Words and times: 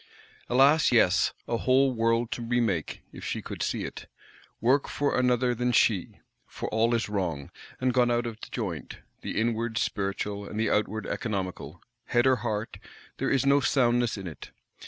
Alas, 0.49 0.91
yes! 0.91 1.31
a 1.47 1.57
whole 1.57 1.93
world 1.93 2.31
to 2.31 2.41
remake, 2.41 3.03
if 3.11 3.23
she 3.23 3.39
could 3.39 3.61
see 3.61 3.83
it; 3.83 4.07
work 4.59 4.87
for 4.89 5.15
another 5.15 5.53
than 5.53 5.71
she! 5.71 6.17
For 6.47 6.67
all 6.69 6.95
is 6.95 7.07
wrong, 7.07 7.51
and 7.79 7.93
gone 7.93 8.09
out 8.09 8.25
of 8.25 8.41
joint; 8.41 8.97
the 9.21 9.39
inward 9.39 9.77
spiritual, 9.77 10.49
and 10.49 10.59
the 10.59 10.71
outward 10.71 11.05
economical; 11.05 11.83
head 12.05 12.25
or 12.25 12.37
heart, 12.37 12.77
there 13.17 13.29
is 13.29 13.45
no 13.45 13.59
soundness 13.59 14.17
in 14.17 14.25
it. 14.25 14.49